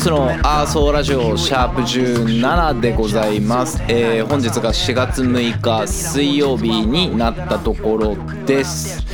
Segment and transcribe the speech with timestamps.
[0.00, 9.04] スのアーソーラジオシャープ17でございます、えー本日が4月6日水曜日になったところです。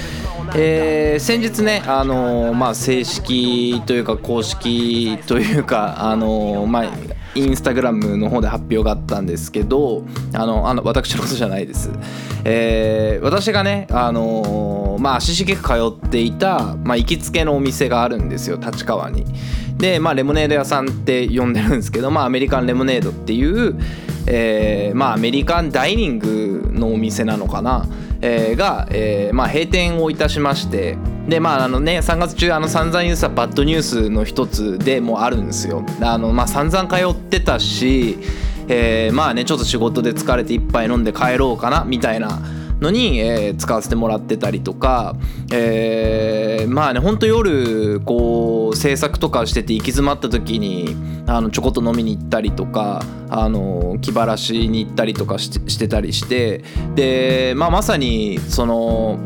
[0.55, 6.85] えー先日ね、あのーまあ、正式というか公式というか、あのーまあ、
[7.35, 11.91] インスタグラムの方で発表があったんですけどあのあの私のことじゃないです、
[12.45, 19.25] えー私がね、あのーまあ、足しげく通っていた、まあ、行きつけのお店があるんですよ立川に。
[19.77, 23.79] で、まあ、レモネード屋さんって呼んでるんですけど、まあ、アメリカンレモネードっていう、
[24.27, 27.87] えーまあ、アメリカンダイニングのお店なのかな、
[28.23, 30.97] えーが、えーまあ、閉店をいたしまして。
[31.27, 35.85] でまああのね3月中あの散々言うさバッドニュースの一つでもあるんですよ。
[36.01, 38.17] あの、まあ、散々通ってたし、
[38.69, 42.41] えーまあねちょっと仕事で疲れて一杯飲んで帰ろうかなみたいな
[42.87, 45.17] のに、えー使わせてもらってたりとか、
[45.53, 56.63] えーまあねほんと夜こう制作とかしてて行き詰まった時にあのちょこっと飲みに行ったりとかあの気晴らしに行ったりとかしてしてたりして
[56.95, 59.19] で、まあ、まさにその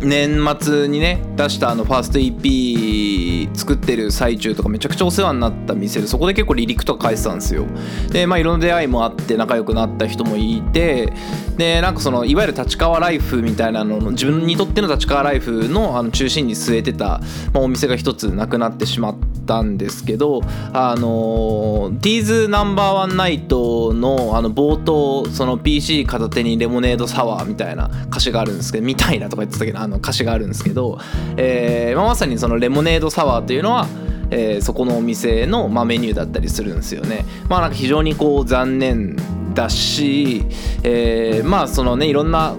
[0.00, 7.66] 年末にね出したあのファースト EP 作ってる最中とかめちゃくちゃお世話になった店でそこで結構離陸とか書いてたんですよ。
[8.10, 11.12] でまあいろんな出会いもあって仲良くなった人もいて
[11.56, 17.20] でなんかそのいわゆる立川ライフみたいなのの自分にとっての立川ライフのあの中心に据えてた、
[17.52, 30.98] まあ、お店が一つなくなってしまってたんですけどあのー「T's ナンバーワンナイトのあの冒頭その PC 片手にレモネードサワーみたいな歌詞があるんですけどみたいなとか言ってたけどあの歌詞があるんですけど、
[31.36, 33.86] えーまあ、まさにそのレモネードサワーというのは
[34.30, 37.24] えーそこのお店の、まあ、メニューだったりするんですよね。
[37.48, 39.16] まあなんか非常にこう残念
[39.54, 40.44] だし、
[40.82, 42.56] えーまあそのねいろんな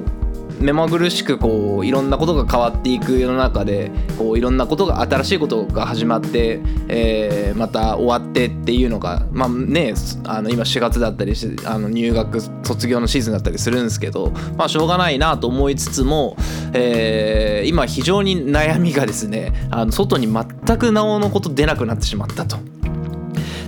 [0.60, 9.94] 目まぐるしくこういろんなことが変わっていく世の中でこういろんなことが新しいことが始まって、えーまた終わってっていうのがまあね
[10.26, 16.36] あの今4月だったりしてあの入学卒業のシーズンだったりするんですけどまあしょうがないなと思いつつも、
[16.74, 22.77] えー今非常に悩みがですねあの外に全くなおのこと出なくなってしまったと。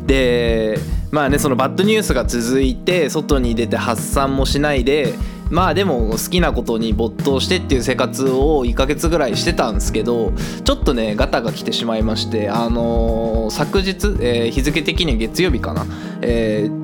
[0.09, 0.79] で
[1.11, 5.13] まあねそのバッドニュースが続いて外に出て発散もしないで
[5.51, 10.33] まあでも好きなことに没頭してっていう生活を1ヶ月ぐらいしてたんですけど
[10.63, 15.85] ちょっとねガタが来てしまいましてあのー昨日、えー日付的には月曜日かな、
[16.21, 16.78] えー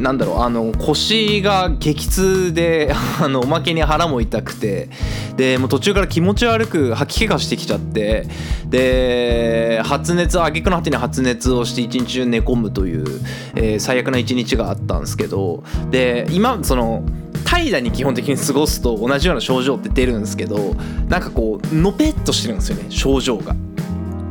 [0.00, 4.88] なんだろうあの腰が激痛で あのおまけに腹も痛くて
[5.36, 8.26] でもう途中から気持ち悪く吐き気がしてきちゃって
[8.68, 13.04] で発熱挙句の果てに発熱をして一日中寝込むという、
[13.54, 17.02] えー最悪な一日があったんですけどで今その
[17.44, 20.76] 怠惰に基本的に過ごすと同じような症状って出るんですけど
[21.08, 23.54] なんかこうのぺっとしてるんですよね症状が。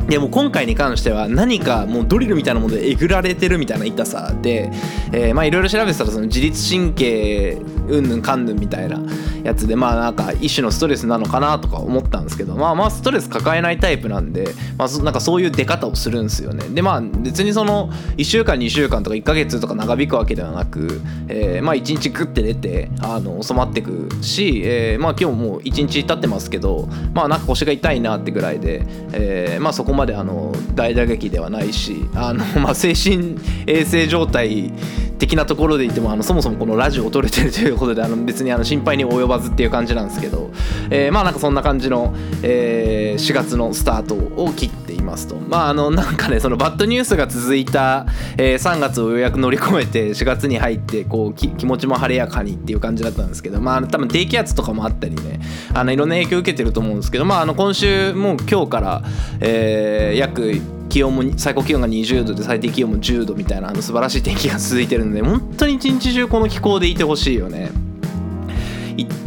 [0.10, 4.72] でも今回に関しては何かもうドリルみたいなものでえぐられてるみたいな痛さで、
[5.14, 9.02] えまあいろいろ調べてたらその自律神経うんぬんかんぬんみたいな
[9.44, 16.68] やつでまあなんか一種のストレスなのかなとか思ったんですけどまあまあストレス抱えないタイプなんで、まあ、そなんかそういう出方をするんですよね。
[16.70, 33.36] でまあ別にその1週間2週間とか1ヶ月とか長引くわけではなく、えまあ1日グッて出てあの収まってくし、えまあ今日もう1日経ってますけどまあなんか腰が痛いなってぐらいで、えまあそこまでまであの大打撃ではないしあの、 まあ、精神
[33.68, 34.72] 衛生状態
[35.18, 40.50] 的なところで言ってもあのそもそもこのラジオを撮れてるということであの別にあの心配に及ばずっていう感じなんですけど、
[40.90, 48.06] えーまあなんかそんな感じの、えー4月のスタートを切ってますとまああのなんかねそのバッドニュースが続いた、
[48.38, 55.40] えー3月をようやく乗り越えて4月に入ってこう気持ちも晴れやかにっていう感じだったんですけどまあ多分低気圧とかもあったりね
[55.74, 59.04] あのいろんな影響を受けてると思うんですけどまああの今週もう今日から、
[59.42, 67.89] えー約気温も最高気温が20度で最低気温も10度みたいなあの素晴らしい天気が続いてるので本当に一日中この気候でいてほしいよね。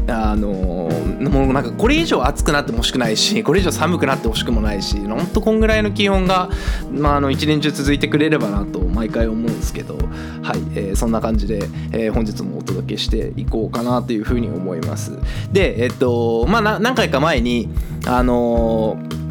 [0.08, 6.50] あのもうなんかこれ以上暑くなってほしくないしこれ以上寒くなってほしくもないしほんとこんぐらいの気温が、
[6.90, 15.18] まあ、あの一年中続いてくれればなと毎回思うんですけど、はいえーそんな感じで、えー本日もお届けしていこうかなというふうに思います。
[15.50, 17.68] でえっとまあ何回か前に
[18.06, 19.21] あのー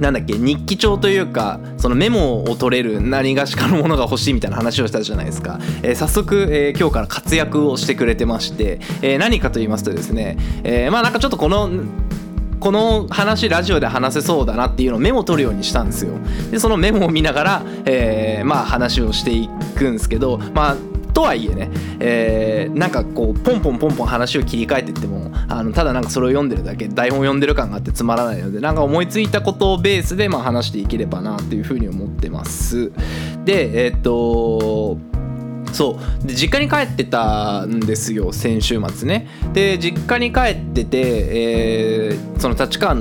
[0.00, 11.70] なんだっけ日記帳というかそのメモを取れる何がしかのものが欲しいみたいな話をしたじゃないですか、えー早速、えー今日から活躍をしてくれてまして、えー何かと言いますとですね、えーまあなんかちょっとこの
[12.58, 16.14] この話ラジオで話せそうだなっていうのをメモ取るようにしたんですよ。
[16.50, 20.76] でそのメモを見ながら、えーまあ話をしていくんですけどまあ
[21.16, 32.92] とはいえね、えーなんかこうポンポンポンポン話を切り替えていってもあのただなんかそれを読んでるだけ台本を読んでる感があってつまらないのでなんか思いついたことをベースでまあ話していければなっていうふうに思ってます。
[33.46, 34.98] でえーっと
[35.72, 36.26] そう。
[36.26, 39.26] で実家に帰ってたんですよ先週末ね。
[39.54, 42.94] で実家に帰ってて、えーその立川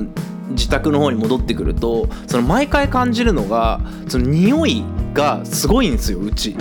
[0.51, 6.56] 自宅の方に戻ってくるとその毎回感じるのがその匂いがすごいんですようち。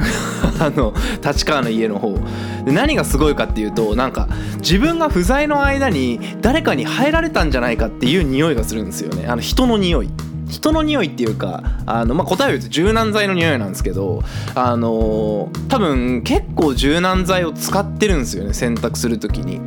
[0.60, 0.94] あの
[1.24, 2.18] 立川の家の方。
[2.64, 9.26] で何がすごいかっていうとなんか自分が不在の間に誰かに入られたんじゃないかっていう匂いがするんですよね。
[9.26, 10.10] あの人の匂い。
[10.48, 14.22] 人の匂いっていうかあの、まあ、答えを言うと柔軟剤の匂いなんですけど
[14.54, 19.60] あの多分結構柔軟剤を使ってるんですよね洗濯する時に。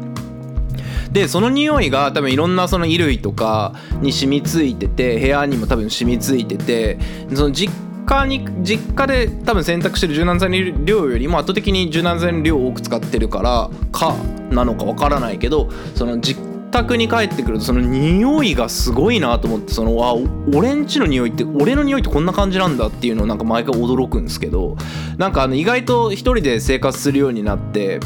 [1.11, 6.99] でその匂いが多分いろんなその衣類とかに染みついてて部屋にも多分染みついてて
[7.33, 7.73] その実
[8.07, 14.15] 家に実家で多分洗濯してる柔軟剤の量よりも圧倒的に柔軟剤の量を多く使ってるからか
[14.49, 20.13] なのかわからないけどその実宅に帰ってくるとその匂いがすごいなと思ってそのあ
[20.55, 24.77] 俺んちの匂いって俺の匂いってこんな感じなんだっていうのをなんか毎回驚くんですけど
[25.17, 27.99] なんかあの意外と一人で生活するようになって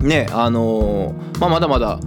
[0.00, 2.00] ねあのーまあ、まだまだ、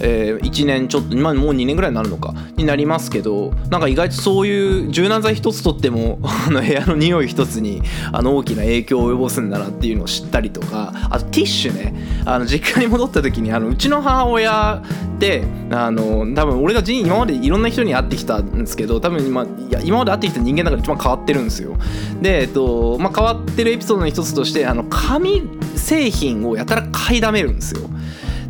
[0.00, 7.82] え1年ちょっと、まあ、もう2年ぐらいになるのかになりますけどなんか意外とそういう柔軟剤一つとっても あの部屋の匂い一つに
[8.12, 11.94] あの大きな影響を及ぼすんだなっていうのを知ったりとかあとティッシュね
[12.24, 14.82] あの実家に戻った時にあのうちの母親
[15.16, 21.76] ってあの多分俺が今までいろんな人に会ってきたんですけど多分今いや今まで会ってきた人間の中で一番変わってるんですよ。
[22.20, 25.42] で、えっとまあ、変わってるエピソードの一つとしてあの紙
[25.76, 27.88] 製品をやたら買いだめるんですよ。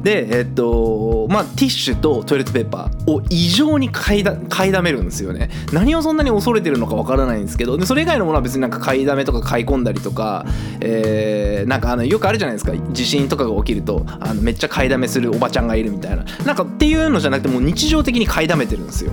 [0.05, 5.49] でえっとまあティッシュとトイレットペーパーを異常に買いだ買いだめるんですよね。
[5.73, 10.45] 何をそんなに恐れてるのかわからないんですけどでそれ以外のものは別になんか買いだめとか買い込んだりとか、
[10.81, 12.73] えーなんかあのよくあるじゃないですか。
[12.93, 16.25] 地震とかが起きるとあのめっちゃ買いだめするおばちゃんがいるみたいな。
[16.45, 19.13] なんかっていうのじゃなくてもう日常的に買いだめてるんですよ。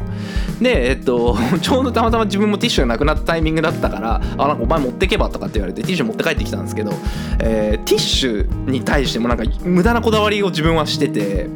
[0.62, 6.92] でえっと ちょうどたまたま自分もティッシュがなくなったタイミングだったからあなんかお前持ってけばとかって言われてティッシュ持って帰ってきたんですけど、
[7.40, 11.48] えーティッシュに対してもなんか無駄なこだわりを自分はしてて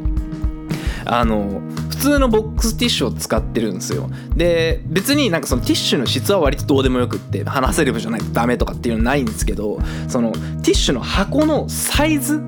[1.06, 4.10] あの普通のボックスティッシュを使ってるんですよ。
[4.36, 12.44] で別になんかそのティッシュの質は割とどうでもよくって鼻セレブじゃないとダメとかっていうのないんですけどそのティッシュの箱のサイズ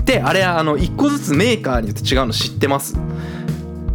[0.00, 2.96] ってあれあの1個ずつメーカーによって違うの知ってます？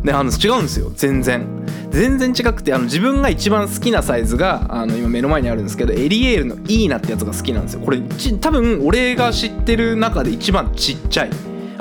[0.04, 0.92] であの違うんですよ。
[0.96, 1.46] 全然。
[1.92, 7.82] 全然違くてあの自分が一番好きなサイズがあの今目の前にあるんですけどエリエールのいいなってやつが好きなんですよ。
[7.82, 11.30] これち多分俺が知ってる中で一番ちっちゃい。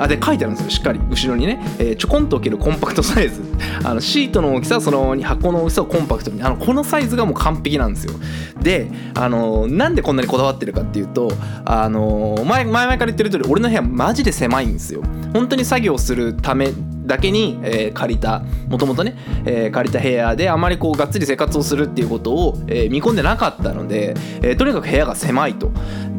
[0.01, 0.99] あで書いてあるんですよしっかり。
[1.09, 3.41] 後ろにね、えーちょこんと置けるコンパクトサイズ。
[3.83, 6.41] あのシートの大きさはその箱の大きさをコンパクトに。
[6.41, 8.13] あのこのサイズがもう完璧なんですよ。
[8.61, 11.31] であのなんでこんなにこだわってるかっていうと
[11.65, 15.01] あの前前々から言ってる通り俺の部屋マジで狭いんですよ。
[15.33, 16.71] 本当に作業するため
[17.05, 18.43] だけに、えー借りた。
[18.69, 19.15] もともとね、
[19.45, 25.71] えー借りた部屋であまりこうがっつり生活をするっていうことを、えー見込んでなかったので、えとにかく部屋が狭いと。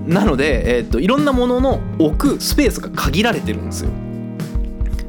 [0.06, 3.90] なので、えー、といろんなものの置くスペースが限られてるんですよ。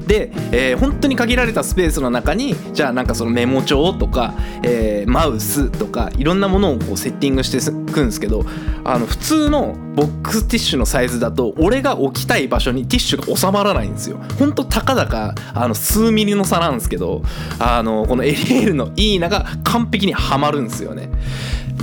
[0.08, 4.34] で、えー本当に限られたスペースの中にじゃあなんかそのメモ帳とか、
[4.64, 8.46] えーマウスとかいろんなものをこうセッティングしていくんですけど
[8.84, 14.18] あの普通のボックスティッシュのサイズだと俺が置きたい場所にティッシュが収まらないんですよ。
[14.40, 17.22] ほんとたかだかあの数ミリの差なんですけど
[17.60, 21.10] あのこのエリエールのイーナが完璧にはまるんですよね。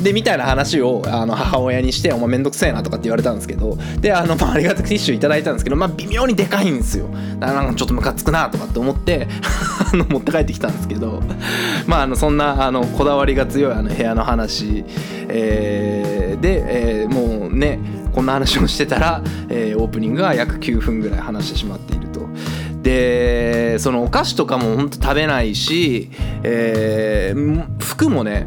[0.03, 7.07] でみたいな話をあの母親にして「お前めんどくせえな」とかって言われたんですけどであの、ありがたくティッシュいただいたんですけど、まあ、微妙にでかいんですよ
[7.39, 9.29] なんかちょっとムカつくなとかって思って
[9.93, 11.23] あの持って帰ってきたんですけど
[11.87, 14.85] まああのそんなあのこだわりが強いあの部屋の話、
[15.29, 17.79] えーで、えーもうね
[18.13, 22.29] こんな話をしてたら、えーオープニングが約9分ぐらい話してしまっていると。
[22.83, 26.11] でそのお菓子とかもほんと食べないし、
[26.43, 28.47] えー服もね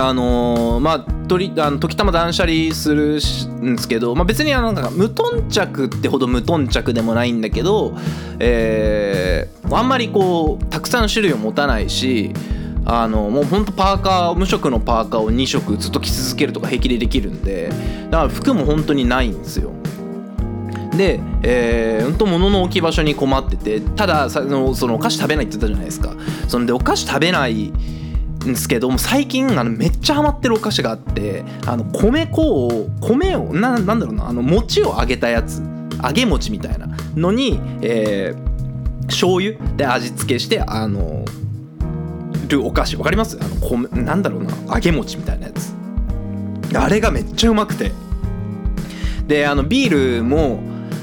[0.00, 7.96] あのーまあ時あの時たま断捨離するしんですけど、まあ、別にあのなんか無頓着ってほど無頓着でもないんだけど、
[8.40, 12.32] えーあんまりこうたくさん種類を持たないし
[12.84, 17.68] あのもうほんとパーカー無色のパーカーを2色ずっと着続けるとか平気でできるんで
[18.10, 19.72] だから服も本当にないんですよ。
[20.96, 26.14] で、えー、ほんと物の置き場所に困っててたださそのそのお菓子食べないって言ったじゃないですか
[26.48, 27.72] そんでお菓子食べない
[28.44, 35.62] ですけども最近あのめっちゃハマってるお菓子があってあの米粉を米をななんだろうなあの餅を揚げたやつ
[36.02, 38.50] 揚げ餅みたいなのに、えー
[39.10, 41.24] 醤油で味付けしてあの
[42.46, 43.36] るお菓子わかります？
[43.42, 45.74] あの米なんだろうな揚げ餅みたいなやつ。
[46.76, 47.90] あれがめっちゃうまくて。
[49.26, 50.60] であのビールも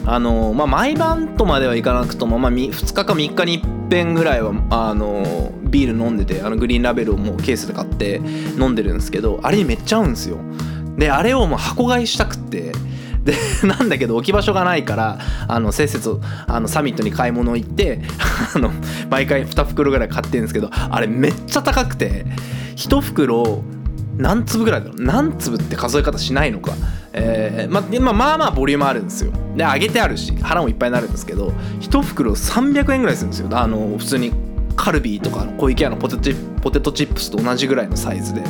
[0.08, 8.22] あの、まあ、毎晩とまではいかなくとも、まあ、2日か3日に1遍ぐらいはあのビール飲んでてあのグリーンラベルをもうケースで買って
[8.58, 10.38] 飲んでるんですけどあれにめっちゃ合うんですよ。
[10.98, 12.72] であれをもう箱買いしたくって
[13.24, 13.36] で
[13.68, 18.02] なんだけど置き場所がないからあのせっせとあのサミットに買い物行って
[18.56, 18.72] あの
[19.10, 22.26] 毎回2袋ぐらい買ってるんですけどあれめっちゃ高くて
[22.78, 23.62] 1袋
[24.18, 25.02] 何粒ぐらいだろう？
[25.04, 26.72] 何粒って数え方しないのか、
[27.20, 29.32] えーまままあまあボリュームあるんですよ。
[29.56, 31.48] で揚げてあるし腹もいっぱいになるんですけど
[31.82, 33.50] 1袋300円ぐらいするんですよ。
[33.52, 34.32] あの普通に
[34.76, 38.44] カルビーとか小池屋のポテチポテトチップスと同じぐらいのサイズで。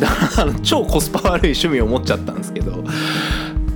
[0.00, 2.84] だからあの 超コスパ悪い趣味を持っちゃったんですけど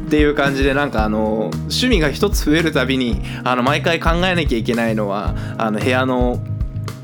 [0.06, 6.38] っていう感じでなんかあの趣味が一つ増えるたびにあの毎回考えなきゃいけないのはあの部屋の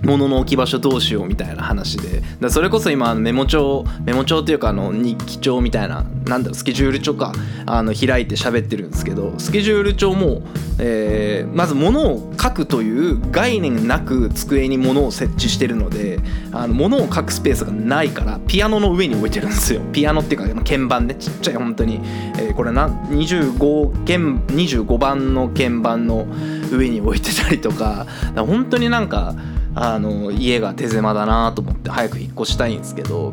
[0.02, 2.22] 物の置き場所どうしようみたいな話で。
[2.40, 7.32] だそれこそ今メモ帳メモ帳っていうかあの日記帳みたいななんだろうスケジュール帳か。
[7.66, 10.42] あの開いて喋ってるんですけどスケジュール帳も、
[10.78, 16.20] えーまず物を書くという概念なく机に物を設置してるので
[16.52, 19.80] あの物を書くスペースがないからピアノの上に置いてるんですよ。
[19.92, 21.14] ピアノっていうか鍵盤ね。
[21.16, 22.00] ちっちゃい本当に、
[22.38, 24.16] えーこれな25鍵
[24.54, 26.26] 25番の鍵盤の
[26.72, 28.06] 上に置いてたりとか。
[28.34, 29.34] だか本当になんか
[29.80, 33.32] あの家が手狭だなと思って早く引っ越したいんですけど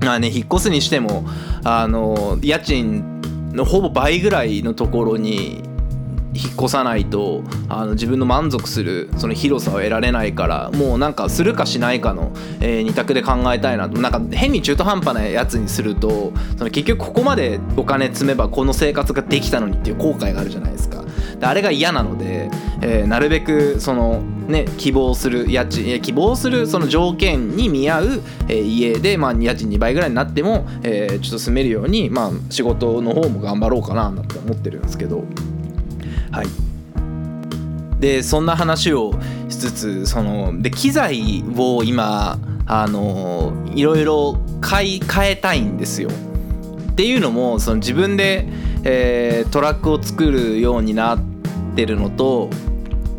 [0.00, 1.26] まあね引っ越すにしても
[1.62, 5.62] あの家賃のほぼ倍ぐらいのところに
[6.34, 21.04] 引っ越さないとあの自分の満足するその広さを得られないからもうなんかするかしないかの、え2択で考えたいなとなんか変に中途半端なやつにするとその結局ここまでお金積めばこの生活ができたのにっていう後悔があるじゃないですか。
[21.40, 22.50] であれが嫌なので、
[22.82, 35.24] えーなるべくそのね希望する家賃いや希望するその条件に見合う、え家で、まあ、家賃2倍ぐらいになっても、えちょっと住めるように、まあ、仕事の方も頑張ろうかななんて思ってるんですけど
[36.30, 36.46] はい。
[38.00, 39.12] でそんな話を
[39.48, 46.10] しつつそので機材を今あのいろいろ買い替えたいんですよ。
[46.92, 48.46] っていうのもその自分で、
[48.84, 51.20] えートラックを作るようになっ
[51.74, 52.50] てるのと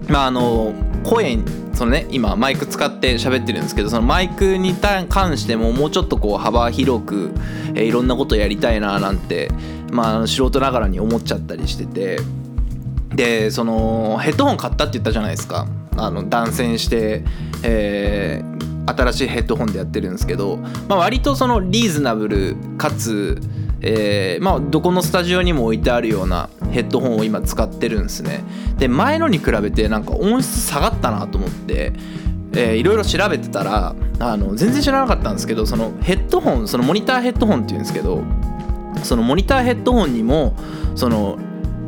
[0.07, 0.73] まああの
[1.09, 1.39] 声
[1.73, 7.31] そのね今マイク使って喋ってるんですけどそのマイクに関してももうちょっとこう幅広く、
[7.73, 9.49] えーいろんなことやりたいななんて
[9.91, 12.19] まあ素人ながらに思っちゃったりしてて。
[13.09, 17.23] でそのヘッドホン買ったって言ったじゃないですかあの断線して、
[17.63, 23.39] えー新しいヘッドホンでやってるんですけど、まあ、割とそのリーズナブルかつ、
[23.81, 28.43] えーまあ、どこのスタジオにも置いてあるようなヘッドホンを今使ってるんですね。
[28.77, 31.93] で前のに比べてなんか音質下がったなと思って
[32.53, 38.23] えーいろいろ調べてたらあの全然知らなかったんですけどそのヘッドホンそのモニターヘッドホンっていうんですけど
[39.03, 40.55] そのモニターヘッドホンにも
[40.95, 41.37] その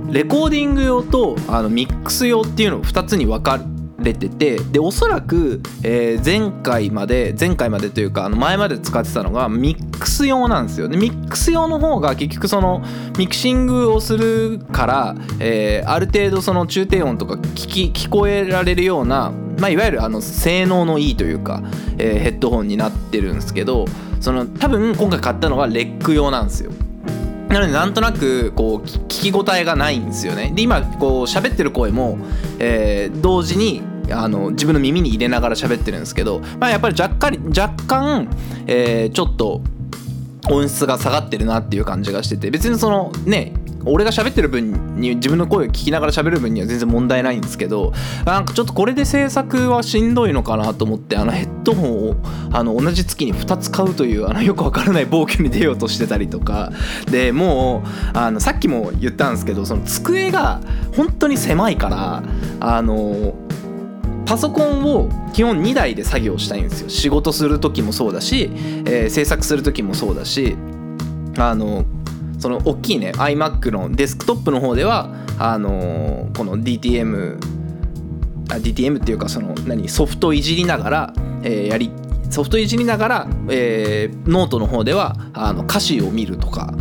[0.09, 3.59] レコーディング用とあのミックス用っていうのを2つに分か
[4.01, 10.87] れててでおそらく、えー前回まで前回までというかあの前まで使ってたのがミックス用なんですよ。
[10.87, 12.83] でミックス用の方が結局その
[13.17, 21.61] ミキシングをするから、えーある程度その中低音とか聞き聞こえられるような、まあ、いわゆるあの性能のいいというか、
[21.97, 23.85] えーヘッドホンになってるんですけど
[24.19, 26.71] その多分今回買ったのはレック用なんですよ。
[27.49, 30.53] なのでなんとなくこう聞き応えがないんですよね。
[30.55, 32.17] で今こう喋ってる声も、
[32.59, 33.81] えー同時に
[34.13, 38.29] あの自分の耳に入れながら喋ってるんですけど、まあ、やっぱり若干若干、
[38.67, 39.61] えーちょっと
[40.49, 43.53] 音質が下がってるなっていう感じがしてて別にそのね
[43.85, 47.93] 俺が喋ってる分に自分の声を聞きながら喋る分には全然問題ないんですけど
[48.25, 52.15] なんかちょっとこれで制作はしんどいのかなと思ってあのヘッドホンを
[52.51, 56.71] あの同じ月に2つ買うというあのよくわからない暴挙に出ようとしてたりとか。
[57.09, 60.61] でもうあのさっきも言ったんですけどその机が
[60.95, 62.23] 本当に狭いから
[62.59, 63.33] あの
[64.31, 66.89] パソコンを基本2台で作業したいんですよ。
[66.89, 68.49] 仕事する時もそうだし、
[68.85, 70.55] えー制作する時もそうだし
[71.37, 71.83] あの
[72.39, 77.39] その大きいね iMac のデスクトップの方ではあのこの DTM
[78.51, 81.91] あ DTM っていうかその何ソフトいじりながら、えーやり
[82.29, 86.73] ソフトいじりながら、えーノートの方ではあの歌詞を見るとか、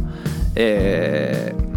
[0.54, 1.70] えー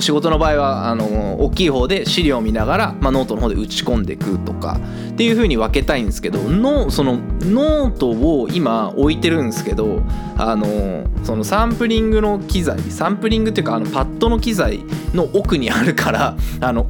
[0.00, 4.80] 仕事の場合はあの大きい方で資料を見ながら、まあ、ノートの方で打ち込んでいくとか
[5.10, 10.00] っていう風に分けたいんですけどのそのノートを今置いてるんですけど
[10.36, 14.80] あのそのサンプリングの機材サンプリングっていうかあのパッドの機材
[15.14, 16.86] の奥にあるから あの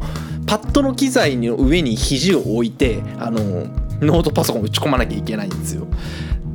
[0.46, 3.40] パッドの機材の上に肘を置いてあの
[4.00, 5.86] ノートパソコン打ち込まなきゃいけないんですよ。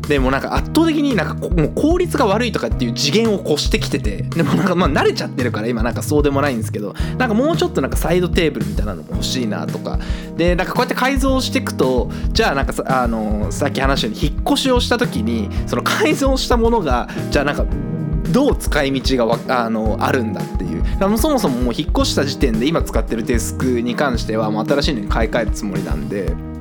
[0.08, 10.00] でもなんか圧倒的になんかもう効率が悪いとかっていう次元を越してきててでもなんかまあ慣れちゃってるから今なんかそうでもないんですけどなんかもうちょっとなんかサイドテーブルみたいなのも欲しいなとか
[10.38, 17.66] でなんかこうやって改造していくとじゃあなんかさあのさっき話したように引っ越しをした時にその改造したものがじゃあなんか
[18.32, 26.57] どう使い道があのあるんだっていうもそもそももう引っ越した時点で今使ってるデスクに関してはもう新しいのに買い替えるつもりなんで。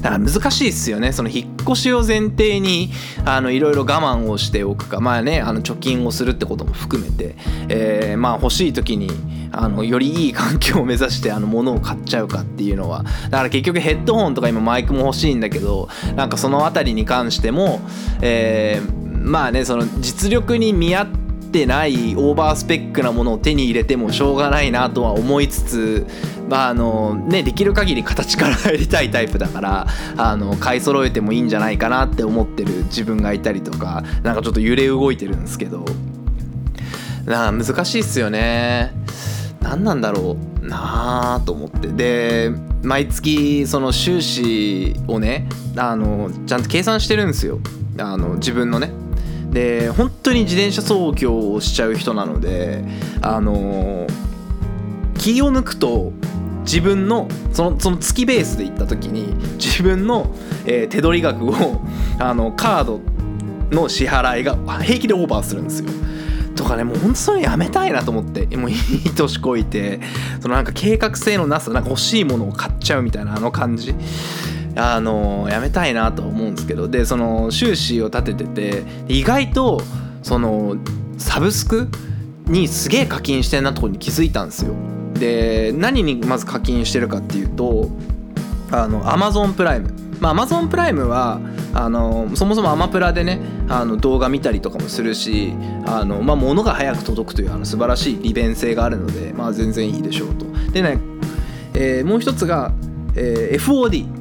[0.00, 1.12] だから難しいっすよね。
[1.12, 2.90] その引っ越しを前提に
[3.24, 5.00] あのいろいろ我慢をしておくか。
[5.00, 7.36] まあねあの貯金をするってことも含めて、
[7.68, 9.10] えーまあ欲しい時に
[9.52, 13.04] あのよりいい環境を目指してあの物を買っちゃうかっていうのは。
[13.30, 17.80] だから結局ヘッドホンとか今マイクも欲しいんだけどなんかその辺りに関しても、
[18.22, 26.06] えーまあねその実力に見合ってってないオーバースペックなものを手に入れてもしょうがないなとは思いつつ
[26.48, 35.84] まああのねできる限り形から入りたいタイプだからあの買い揃えてもいいんじゃないかなって思ってる自分がいたりとかなんかちょっと揺れ動いてるんですけど。
[37.26, 38.92] な難しいっすよね。
[39.60, 41.88] 何なんだろうなあと思って。
[41.88, 42.50] で
[42.82, 47.60] 毎月その収支をねあのちゃんと計算してるんですよ。
[47.98, 48.90] あの自分のね。
[49.50, 52.84] で本当に自転車操業をしちゃう人なので
[53.20, 54.06] あの
[55.18, 56.12] 気を抜くと
[56.62, 60.32] 自分のそのその月ベースで行った時に自分の、
[60.66, 61.54] えー手取り額を
[62.18, 63.00] あのカード
[63.70, 65.90] の支払いが平気でオーバーするんですよ。
[66.56, 68.76] とかねもう本当それやめたいなと思ってもういい
[69.16, 70.00] 年こいて
[70.40, 73.94] そのなんか計画性のなさなんか欲しいものを買っちゃうみたいなあの感じ
[74.76, 79.82] あのやめたいなと思うんですけどでその収支を立ててて意外と
[80.22, 80.76] その
[81.18, 81.88] サブスク
[82.46, 84.74] にすげえ課金してんなとこに気づいたんですよ。
[85.14, 87.90] で何にまず課金してるかっていうと
[88.70, 91.40] あの Amazon プライムまあ Amazon プライムは
[91.74, 95.52] あのそもそもアマプラでねあの動画見たりとかもするし
[95.86, 100.46] あの、まあ、物が早く届くというあの素晴らしい利便性があるので、まあ、全然いいでしょうと。
[100.72, 100.98] でね、
[101.74, 102.72] えーもう一つが、
[103.14, 104.19] えー FOD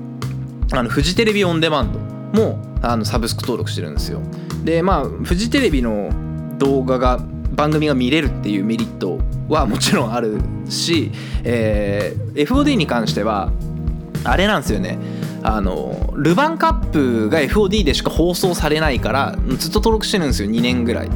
[0.71, 1.99] あのフジテレビオンデマンド
[2.39, 4.21] もあのサブスク登録してるんですよ。
[4.63, 6.09] でまあフジテレビの
[6.57, 7.19] 動画が
[7.51, 11.11] 番組が見れるっていうメリットはもちろんあるし、
[11.43, 13.51] えー FOD に関しては
[14.23, 14.97] あれなんですよね。
[15.41, 21.09] あのルヴァンカップが FOD でしか放送されないからずっと登録してるんですよ2年ぐらい。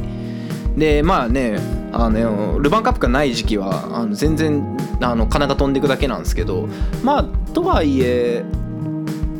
[0.76, 1.58] でまあね
[1.92, 6.68] あのルヴァンカップがない時期はあの全然あの金が飛んでいくだけなんですけど
[7.02, 8.44] まあとはいえ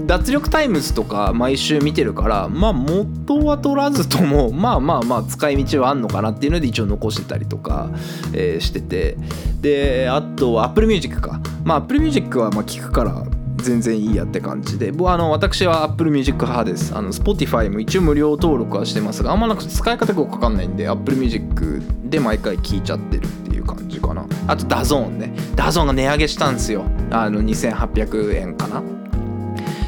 [0.07, 7.89] 脱力タイムズとか毎週見てるからまあ元は取らずとも まあまあまあ使い道はあんのかなっていうので一応残してたりとか、
[8.33, 9.17] えーしてて。
[9.61, 11.41] であと Apple Music か。
[11.65, 13.25] まあ Apple Music はまあ聞くから
[13.57, 14.93] 全然いいやって感じで。
[14.93, 16.95] 僕あの私は Apple Music 派です。
[16.95, 24.27] あの Spotify も一応無料登録はしてますがあんまなんか使い方がよくわかんないんで Apple Music で毎回聞いちゃってるっていう感じかな。
[24.47, 25.35] あと DAZN ね。
[25.57, 26.85] DAZN が値上げしたんですよ。
[27.11, 28.83] あの2800円かな。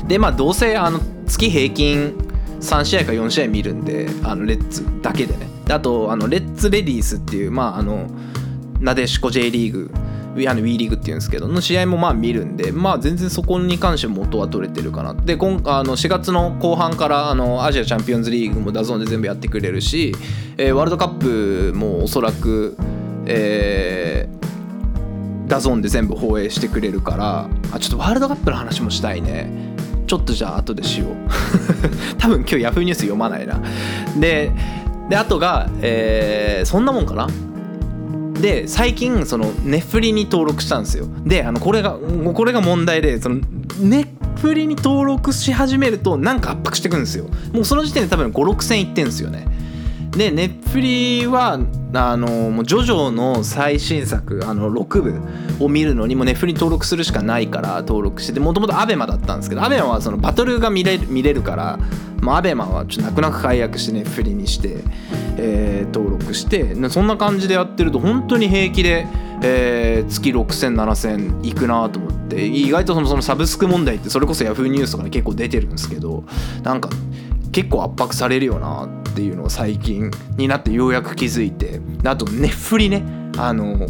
[0.07, 2.14] でまあどうせあの月平均
[2.61, 5.49] 3試合か4試合見るんであのレッズだけでね。
[5.66, 8.07] であとあのレッズレディースっていうまああの
[8.81, 9.90] なでしこ J リーグ
[10.37, 15.14] ウィあの WE リーグっていうんですけどの試合もまあ見るんでまあ全然そこに関しても元は取れてるかな。
[15.14, 20.14] で今あの4月の後半からあのアジアチャンピオンズリーグも DAZN で全部やってくれるし、
[20.57, 22.77] えーワールドカップもおそらく
[23.27, 24.37] えー
[25.49, 29.76] ダゾーンで全部放映してくれるからあちょっとワールドカップの話もしたいね。
[30.07, 31.14] ちょっとじゃあ後でしよう。
[32.19, 33.61] 多分今日 Yahoo ニュース読まないな。
[34.19, 34.53] で
[35.09, 37.29] であとが、えーそんなもんかな。
[38.40, 41.07] で最近そのネフリに登録したんですよ。
[41.25, 41.97] であのこれが
[42.35, 43.40] これが問題でその
[43.81, 44.07] ネ
[44.40, 47.27] フリに登録し始めるとなんか圧迫してくんですよ。
[47.53, 49.47] もうその時点で多分56000いってんですよね。
[50.16, 51.59] でネッフリは
[51.92, 61.79] あのもうジョジョの最新作あの6部を見るのにもネッフリに登録するしかないから登録しててもともとアベマだったんですけどアベマはそのバトルが見れる見れるから
[62.22, 64.83] もうアベマはちょっと泣く泣く解約してネッフリにして、
[65.37, 69.07] えー登録してそんな感じでやってると本当に平気で、
[69.42, 76.24] えー月60007000いくなと思って意外とそのそのサブスク問題ってそれこそ Yahoo ニュースとかに結構出てるんですけど
[76.62, 76.88] なんか
[77.57, 81.81] 結構圧迫されるよなっていうのを最近になってようやく気づいて。
[82.05, 83.03] あとネッフリね。
[83.38, 83.87] あの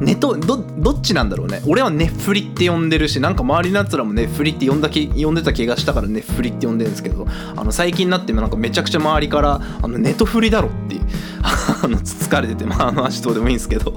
[0.00, 1.62] ネトどどっちなんだろうね。
[1.64, 10.96] 俺はネッフリって呼んでるしなんか周りのやつらもネッフリって呼んだ呼んでた気がしたからネッフリって呼んでるんですけどあの最近になってもなんかめちゃくちゃ周りからあのネトフリだろって
[11.84, 13.94] あのつつかれててまあまあどうでもいいんですけど。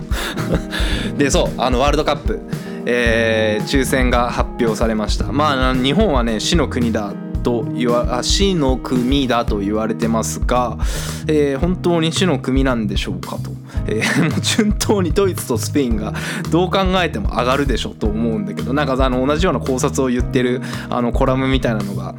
[1.17, 2.39] でそうあのワールドカップ
[2.85, 5.31] えー抽選が発表されました。
[5.31, 7.13] まあ日本はね死の国だ
[7.43, 10.77] と言わ死の組だと言われてますが、
[11.27, 13.51] えー本当に死の組なんでしょうかと、
[13.87, 16.13] えー もう順当にドイツとスペインが
[16.51, 22.15] どう考えても上がるでしょと思うんだけどなんかあの同じような考察を言ってるあのコラムみたいなのが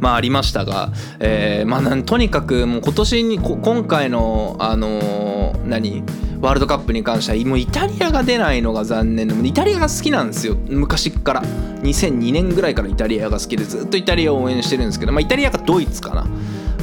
[0.00, 6.02] まあ、ありましたが、えーまあ、とにかくもう今年に今回の、あのー何
[6.40, 10.56] ワールドカップに関してはもうイタリアが出ないのが残念でイタリアが好きなんですよ。
[10.68, 11.42] 昔から。
[11.42, 16.26] 2002年ぐらいからイタリアが好きでずっとイタリアを応援してるんですけど、まあ、イタリアかドイツかな。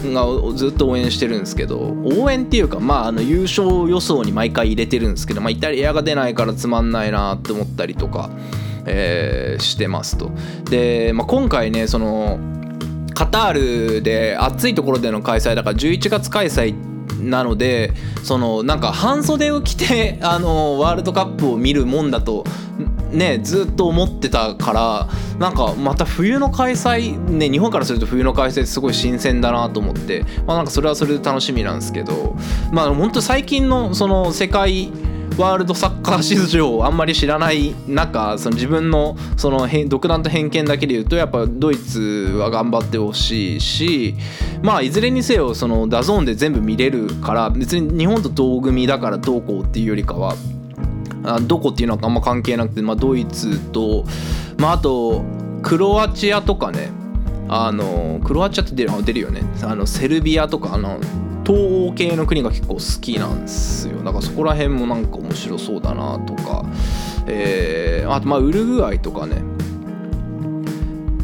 [0.03, 8.29] がずっと応援してるんですけど応援っていうかまああの優勝予想に毎回入れてるんですけど、まあ、イタリアが出ないからつまんないなって思ったりとか、
[8.85, 10.29] えーしてますと。
[10.69, 12.39] で、まあ、今回ねその
[13.17, 13.53] カター
[13.95, 16.75] ルで暑いところでの開催だから11月開催
[17.19, 22.45] なのでそのなんか半袖を着て あのワールドカップを見るもんだと
[23.11, 32.35] ねずっと思ってたからなんかまた冬の開催ね日本からすると冬の開催ってすごい新鮮だなと思ってまあなんかそれはそれで楽しみなんですけど
[32.71, 34.91] まあ本当最近のその世界
[35.37, 44.15] ワールドサッカー史上あんまり知らない中その自分のその独断と偏見だけで言うとやっぱドイツは頑張ってほしいし
[44.63, 50.35] まあいずれにせよその DAZN で全部見れるから別に日本と同組だからどうこうっていうよりかは
[51.23, 54.05] あどこっていうのはあんま関係なくて、まあ、ドイツと、
[54.57, 55.23] まあ、あと
[55.61, 56.89] クロアチアとかね
[57.49, 59.41] あのクロアチアって出るあ出るよね。
[59.63, 60.99] あのセルビアとかあの
[61.47, 63.99] 東欧系の国が結構好きなんですよ。
[63.99, 66.65] だからそこら辺もなんか面白そうだなとか、
[67.25, 69.41] えーあとまあウルグアイとかね。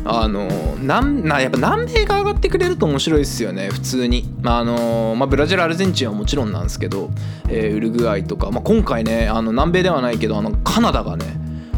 [0.05, 0.47] あの
[0.81, 3.69] なんなやっぱ南米が上がってくれると面白いですよね。
[3.69, 7.09] 普通に、まああのまあ、ブラジルアルゼンチンはもちろんなんですけど、
[7.49, 11.25] えーウルグアイとか、まあ、今回ねあの南米ではないけどあのカナダがね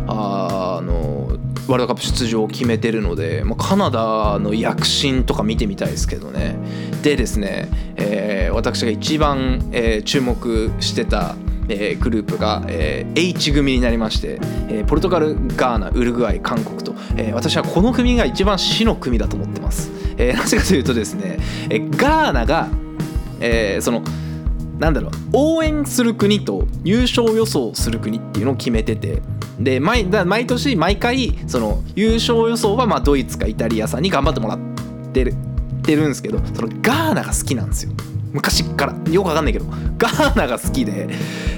[0.08, 6.56] あのワールドカップ出場を決めてるので、まあ、カナダの躍進とか見てみたいですけどね。
[7.02, 11.36] でですね、えー私が一番、えー注目してた、
[11.68, 21.38] えーグループが、えー H 組になりまして、えーポルトガルガーナウルグアイ韓国と、えー私はこの組が一番死の組だと思ってます、えーなぜかというとですね、
[21.70, 22.70] えーガーナが、
[23.40, 24.04] えーその
[24.80, 29.22] なんだろう応援する国と優勝予想する国っていうのを決めてて
[29.60, 34.60] で毎だ毎年毎回その優勝予想はまあドイツかイタリアさんに頑張ってもらっ
[35.14, 35.34] てる
[35.82, 37.92] てるんですけどそのガーナが好きなんですよ。
[38.34, 39.12] 昔から。
[39.12, 39.66] よくわかんないけど。
[39.98, 41.08] ガーナが好きで。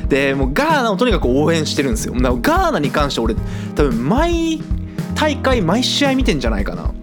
[0.07, 2.13] でもうガーナをとにかく応援してるんですよ。
[2.13, 3.35] だからガーナに関して俺
[3.75, 4.61] 多分毎
[5.15, 6.93] 大会毎試合見てんじゃないかな。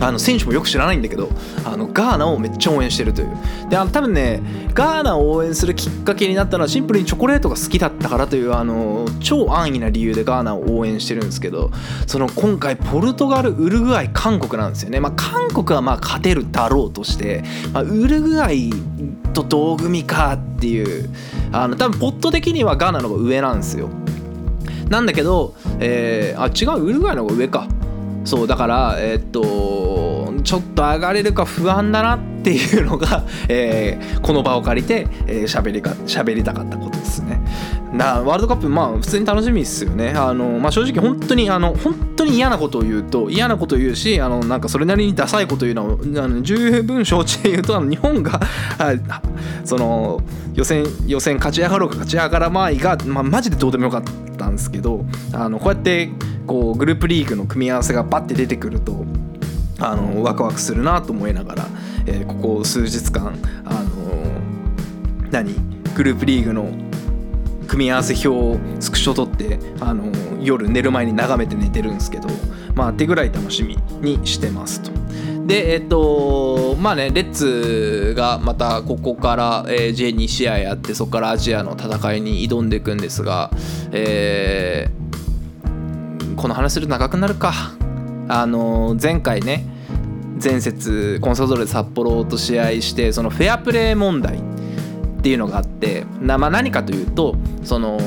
[0.00, 1.28] あの選手もよく知らないんだけど
[1.64, 3.36] あのガーナをめっちゃ応援してるという。
[3.68, 4.40] であの多分ね
[4.72, 11.70] ガーナを応援するきっかけになったのはシンプルにチョコレートが好きだったからというあの超安易な理由でガーナを応援してるんですけど
[12.06, 18.70] その今回ポルトガルウルグアイ韓国なんですよね、まあ、韓国はまあ勝てるだろうとして、まあ、ウルグアイ
[19.34, 21.10] と同組かっていう
[21.52, 23.88] あの多分ポット的にはガーナの方が上なんですよ。
[24.88, 27.68] なんだけど、えーあ違うウルグアイの方が上か。
[28.28, 37.40] そうだからえっとちょっと上がれるか不安だなっていうのが、 えーこの場を借りて喋、えーりか喋りたかったことですね。
[37.92, 40.10] なワールドカップまあ普通に楽しみですよね。
[40.10, 45.88] あの、まあ、正直本当にあの本当に嫌なことを言うと嫌なことを言うしあのなんかそれなりにダサいことを言うの
[46.18, 48.38] はあの十分承知で言うとあの日本が
[49.64, 50.20] その
[50.54, 54.02] 予選予選勝ち上がろうか勝ち上がらまいが、まあ、マジでどうでもよかっ
[54.36, 56.10] たんですけどあのこうやって
[56.48, 59.04] こうグループリーグの組み合わせがバッて出てくると
[59.78, 61.66] あのワクワクするなと思いながら、
[62.06, 63.88] えーここ数日間あの
[65.30, 65.54] 何？
[65.94, 66.70] グループリーグの
[67.66, 72.28] 組み合わせ表をスクショ取ってあの夜寝る前に眺めて寝てるんですけど
[72.74, 74.90] まあ手ぐらい楽しみにしてますと。
[75.46, 83.50] でえっとまあねレッツがまたここから、え J2 試合やってそこからアジアの戦いに挑んでいくんですが、
[83.92, 85.07] えー
[86.38, 87.52] この話すると長くなるか。
[88.30, 89.64] あの前回ね
[90.42, 94.40] 前節コンサドーレ札幌と試合してそのフェアプレー問題っ
[95.22, 97.98] ていうのがあってな、まあ、何かというとその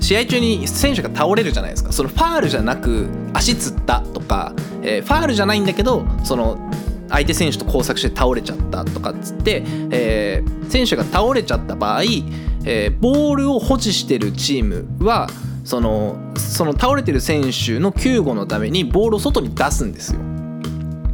[0.00, 1.90] 試合中に選手が倒れるじゃないですか。
[1.90, 6.70] そのファールじゃなく足つったとか、えーファールじゃないんだけどその
[7.08, 12.02] 相手選手と交錯して倒れちゃったとかっつって、えー選手が倒れちゃった場合、
[12.64, 15.28] えーボールを保持してるチームは
[15.64, 20.20] そのその倒れてる選手の救護のためにボールを外に出すんですよ。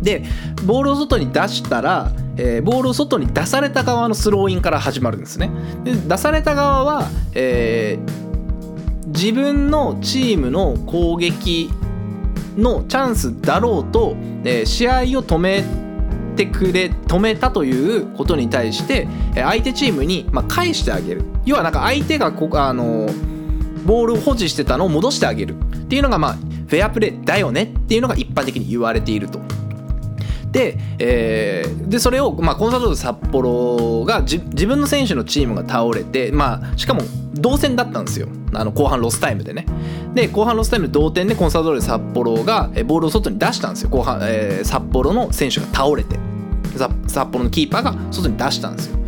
[0.03, 0.25] で
[0.65, 5.51] ボールを外に出したら、えーボールを外に出された側のスローインから始まるんですね。
[5.85, 8.31] で出された側は、えー
[9.07, 11.69] 自分のチームの攻撃
[12.57, 15.65] のチャンスだろうと、えー試合を止め
[16.37, 23.09] てくれ止めたということに対して相手チームに、まあ、返してあげる要はなんか相手がこあの
[23.85, 25.57] ボールを保持してたのを戻してあげる。
[25.57, 26.35] っていうのがまあ
[26.69, 27.63] フェアプレーだよね。
[27.63, 29.41] っていうのが一般的に言われていると。
[30.51, 37.03] で,、えーでそれを、まあ、コンサドーレ札幌が自分の選手のチームが倒れて、まあ、しかも
[37.35, 38.29] 同点だったんですよ。
[38.53, 39.67] あの後半ロスタイムでね。
[40.15, 43.91] で後半ロスタイムで同点でコンサドーレ札幌がボールを外に出したんですよ。
[43.91, 46.19] 後半、えー札幌の選手が倒れて。
[47.07, 49.00] 札幌のキーパーが外に出したんですよ。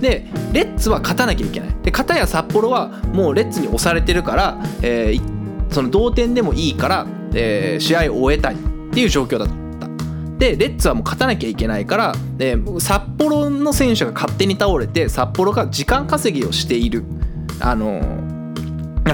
[0.00, 1.76] でレッズは勝たなきゃいけない。
[1.82, 8.58] で片や札幌はもうレッズに押されてるから、えーその同点でもいいから、えー試合を終えたいっ
[8.92, 9.54] ていう状況だった。
[10.38, 17.04] でレッツはもう勝たなきゃいけないから、えー札幌の選手が勝手に倒れて札幌が時間稼ぎをしている。
[17.60, 18.30] あのー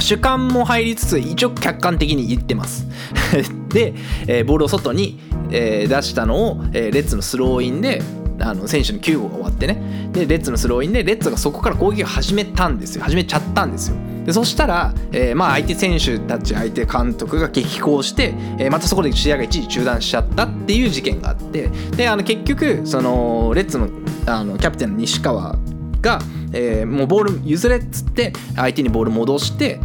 [0.00, 2.86] 主観も入りつつ一応客観的に言ってます。
[3.70, 3.94] で、
[4.26, 5.18] えーボールを外に、
[5.50, 8.02] えー出したのを、えーレッツのスローインで
[8.40, 10.10] あの選手の救護が終わってね。
[10.12, 13.04] でレッツのスローインでレッツがそこから攻撃を始めたんですよ。
[13.04, 13.96] 始めちゃったんですよ。
[14.24, 21.70] でそしたら、えーまあ、相手選手たち相手監督が激高して、えーまたそこで試合が一時中断しちゃったっていう事件があって。
[21.96, 23.88] であの結局そのレッツの
[24.26, 25.56] あのキャプテンの西川
[26.00, 26.18] が、
[26.52, 29.80] えーもうボール譲れっつって相手にボール戻して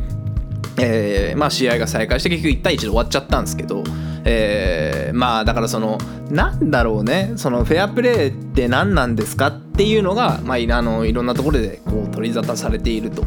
[0.79, 3.84] えーまあ、試合が再開して結局1対1で終わっちゃったんですけど、
[4.23, 5.97] えーまあだからその
[6.29, 13.23] なんだろうねそのフェアプレーって何なんですかっていうのが、まあ、いあのいろんなところでこう取り沙汰されていると。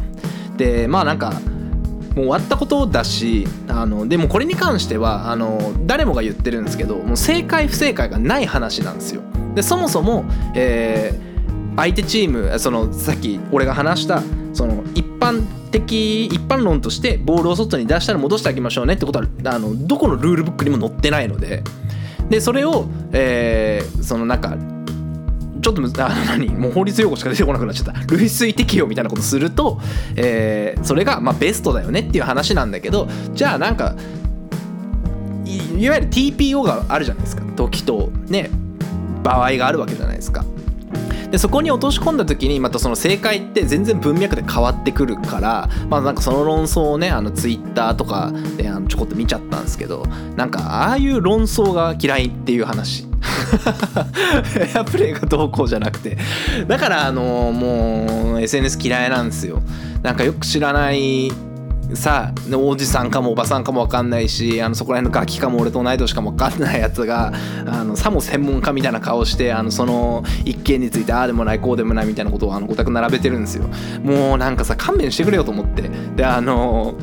[0.57, 1.39] でまあなんかもう
[2.15, 9.21] 終わったことだしあのでもこれに関してはあの誰もが言ってるんですけどもう正解不正解がない話なんですよ。
[9.53, 11.35] でそもそも、えー
[11.77, 14.21] 相手チームそのさっき俺が話した
[14.53, 15.43] その一般
[15.79, 21.63] 的一般論としてボールを外に出したら戻してあげましょうねってことはあのどこのルールブックにも載ってないので。
[22.29, 24.57] でそれを、えーそのなんか
[25.61, 27.93] ちょっとあ何もう法律用語しか出てこなくなっちゃった。
[28.15, 29.79] 類推適用みたいなことすると、
[30.15, 33.95] えーそれがまあベストだよねっていう話なんだけどじゃあなんか
[35.45, 37.43] いいわゆる TPO があるじゃないですか。
[37.55, 38.49] 時とね
[39.23, 40.45] 場合があるわけじゃないですか。
[41.35, 50.05] でそこに落とし込んだ時にまたその正解って全然文脈で変わってくるからまあなんかその論争をねあのツイッターとかであのちょこっと見ちゃったんですけど
[50.37, 53.05] なんかああいう論争が嫌いっていう話。
[53.25, 56.17] フェアプレーがどうこうじゃなくて。
[56.67, 59.61] だからあのもう SNS 嫌いなんですよ。
[60.03, 61.31] なんかよく知らない
[61.93, 67.31] さあおじさんかもおばさんかも分かんないしあのそこら辺のガキかも俺と同い年かも分かんないやつが
[67.65, 73.67] あのさも専門家みたいな顔してあのその一件についてああでもないこうでもないみたいなことをあのごたく並べてるんですよ。
[74.03, 75.83] もうなんかさ勘弁してくれよと思って。
[76.15, 76.95] であの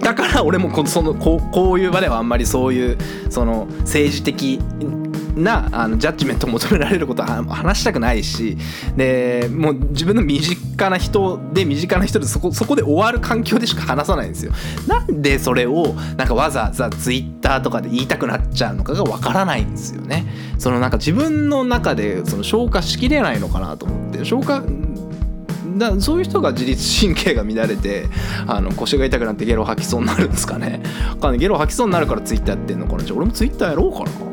[0.00, 2.98] だから俺もこそのこうこういう場ではあんまりそういう
[3.30, 4.60] その政治的
[5.36, 8.56] なあのジャッジメントを求められることは話したくないし
[8.96, 14.52] でもう自分の身近な人で身近な人でそこそこで終わる環境でしか話さないんですよ。
[14.86, 20.26] なんでそれをなんかわざわざツイッターとかで言いたくなっちゃうのかがわからないんですよね。
[20.58, 24.62] そのなんか自分の中でその消化しきれないのかなと思って消化
[25.78, 28.06] だそういう人が自律神経が乱れて
[28.46, 30.80] あの腰が痛くなってゲロ吐きそうになるんですかね
[31.38, 34.25] ゲロ吐きそうになるからツイッターやってんのかなじゃあ俺もツイッターやろうかな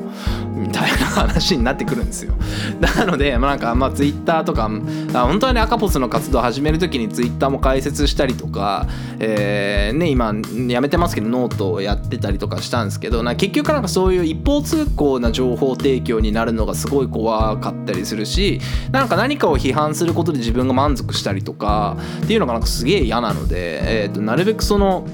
[0.56, 2.34] みたいな話になってくるんですよ。
[2.80, 4.70] なので、まあ、なんかまあツイッターとか
[5.13, 8.88] あ本当はね赤ポスの活動を始める時にツイッターも開設したりとか、
[9.20, 10.34] えーね今
[10.68, 18.60] やめてますけどノートをやってたりとかしたんですけどな結局なんかそういう一方通行な情報提供になるのがすごい怖かったりするし
[18.92, 25.08] なんか何かを批判することで自分が満足したりとかっていうのがなんかすげえ嫌なので、えーとなるべくその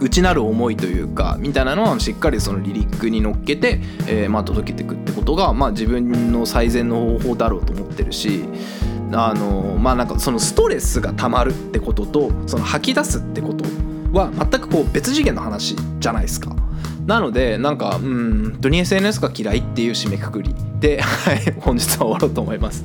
[0.00, 8.44] 内なる思いというかみたいなのはしっかりそのリリックに乗っけて、えーまあ、届けていくってことが、まあ、自分の最善の方法だろうと思ってるし
[9.12, 13.64] あのまあなんかそのストレスがたまるってこととその吐き出すってこと
[14.12, 16.54] は全くこう別次元の話じゃないですか。
[17.06, 22.84] なのでなんかうん本当に SNS が嫌いっていう締めくくりで、 はい、本日は終わろうと思います。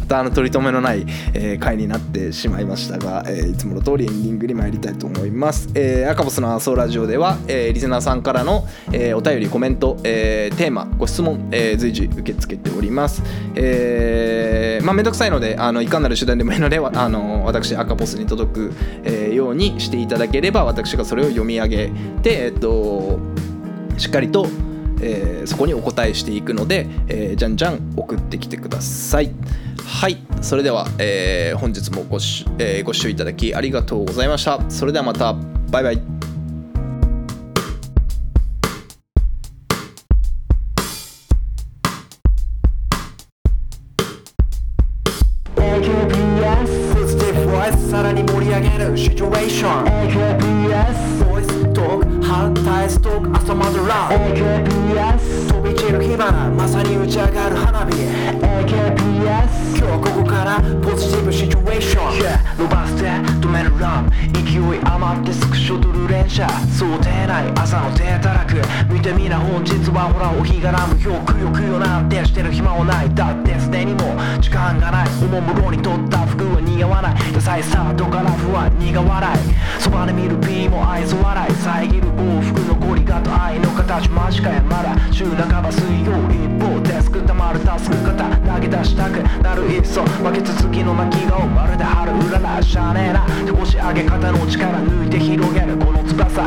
[0.00, 13.22] またあの取り留めのない、えー回になってしまいましたが、えーいつもの通りエンディングに参りたいと思います、えー、赤ボスのアソーラジオでは、えーリスナーさんからの、えーお便りコメント、えーテーマご質問、えー随時受け付けております。
[13.54, 18.72] えーまあめんどくさいのであのいかなる手段でもいいのであの私赤ボスに届く、
[19.04, 21.92] えーようにしていただければ私がそれを読み上げ
[22.22, 23.18] てえっと
[23.96, 24.46] しっかりと、
[25.02, 29.32] えーそこにお答えしていくので、えーじゃんじゃん送ってきてください。
[29.84, 30.18] はい。
[30.40, 34.60] それでは、えー本日もごし、えーご視聴いただきありがとうございました。
[34.70, 35.34] それではまた。
[35.70, 36.02] バイバイ。
[47.90, 49.84] さらに盛り上げるシチュエーション。
[50.08, 51.31] AKPS
[52.32, 57.92] ボイストーク朝までラブ AKPS 飛び散る火花まさに打ち上がる花火。
[57.92, 63.04] AKPS 今日はここからポジティブシチュエーション、yeah、伸ばして
[63.46, 66.46] 止めるラン勢い余ってスクショ撮る連射。
[66.68, 68.60] 想定内朝の手たらく
[68.92, 73.14] 見てみな本日はほらお日がらむよくよくよなんてしてる暇はない。
[73.14, 74.12] だってすでにも
[74.42, 75.08] 時間がない。
[75.24, 77.32] おもむろに取った服は似合わない。
[77.32, 95.10] 野菜スタートから不安苦笑いそばで見る P も愛想笑い遮る幸福残りがと愛の形間近やまだ週半ば水曜一方デスクたまるタスク型投げ出したくなるいっそ負け続きの泣き顔まるで春うららしゃねえな押し上げ方の力抜い。
[95.12, 96.42] て広げるこの翼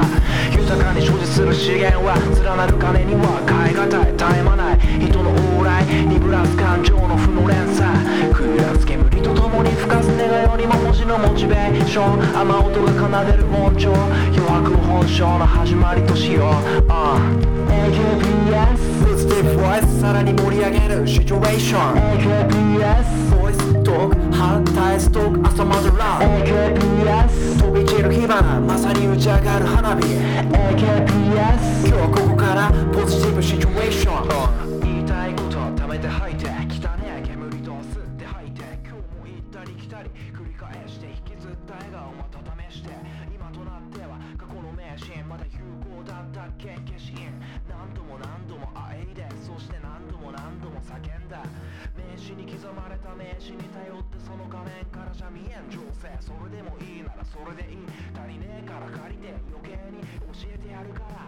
[0.52, 4.12] 豊かに所持する資源は連なる金には変え難い。
[4.18, 7.86] 絶え間ない人の往来にぶらす感情の負の連鎖
[8.34, 10.46] 食らす煙と共に吹かす願い。
[10.50, 16.54] よりも文字のモチベーション雨音が奏でる音調余白本性の始まりとしよう、
[16.90, 42.40] uh AKPS ポジティブボイスさらに盛り上げるシチュエーション AKPS ボイストーク反対ストーク朝までラブ AKPS 飛び散る火花まさに打ち上がる花火 AKPS 今日はここからポジティブシチュエーション言いたいこと貯めて吐いて汚ね煙と吸って吐いて今日も行ったり来たり繰り返して引きずった笑顔また
[42.72, 42.90] 試して
[43.36, 44.15] 今となっては
[45.28, 51.44] まだ有効だった経験シーン何度も何度もあえいでそして何度も何度も叫んだ。
[52.00, 56.16] 名刺に刻まれた名刺に頼ってその画面からじゃ見えん情勢。
[56.22, 57.84] それでもいいならそれでいい。
[58.16, 60.00] 足りねえから借りて余計に
[60.32, 61.28] 教えてやるから。